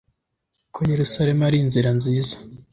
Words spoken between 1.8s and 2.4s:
nziza